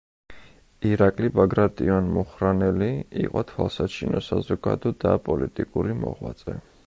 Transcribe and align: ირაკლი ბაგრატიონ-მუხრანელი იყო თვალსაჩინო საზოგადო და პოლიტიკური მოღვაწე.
ირაკლი 0.91 1.27
ბაგრატიონ-მუხრანელი 1.35 2.89
იყო 3.25 3.45
თვალსაჩინო 3.53 4.23
საზოგადო 4.29 4.95
და 5.05 5.15
პოლიტიკური 5.31 5.99
მოღვაწე. 6.01 6.59